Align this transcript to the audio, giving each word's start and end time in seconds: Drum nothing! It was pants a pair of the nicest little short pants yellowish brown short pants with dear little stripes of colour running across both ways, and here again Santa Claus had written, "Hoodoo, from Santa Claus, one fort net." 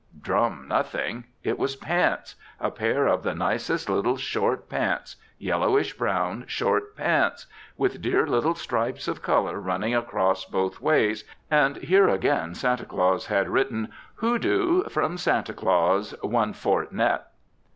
Drum 0.19 0.65
nothing! 0.67 1.25
It 1.43 1.59
was 1.59 1.75
pants 1.75 2.33
a 2.59 2.71
pair 2.71 3.05
of 3.05 3.21
the 3.21 3.35
nicest 3.35 3.87
little 3.87 4.17
short 4.17 4.67
pants 4.67 5.15
yellowish 5.37 5.93
brown 5.95 6.45
short 6.47 6.95
pants 6.97 7.45
with 7.77 8.01
dear 8.01 8.25
little 8.25 8.55
stripes 8.55 9.07
of 9.07 9.21
colour 9.21 9.59
running 9.59 9.93
across 9.93 10.43
both 10.43 10.81
ways, 10.81 11.23
and 11.51 11.75
here 11.77 12.09
again 12.09 12.55
Santa 12.55 12.85
Claus 12.85 13.27
had 13.27 13.47
written, 13.47 13.89
"Hoodoo, 14.15 14.85
from 14.85 15.19
Santa 15.19 15.53
Claus, 15.53 16.15
one 16.23 16.53
fort 16.53 16.91
net." 16.91 17.27